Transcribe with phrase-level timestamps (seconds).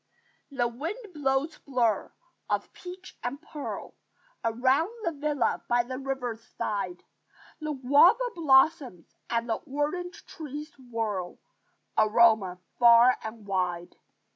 [0.49, 2.09] The wind blows blurs
[2.49, 3.93] of peach and pearl
[4.43, 7.03] Around the villa by the river's side;
[7.59, 11.37] The guava blossoms and the orange trees whirl
[11.95, 13.95] Aroma far and wide.